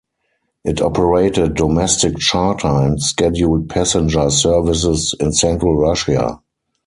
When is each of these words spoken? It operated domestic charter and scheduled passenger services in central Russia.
It 0.65 0.81
operated 0.81 1.53
domestic 1.53 2.17
charter 2.17 2.65
and 2.67 2.99
scheduled 2.99 3.69
passenger 3.69 4.31
services 4.31 5.13
in 5.19 5.31
central 5.31 5.77
Russia. 5.77 6.41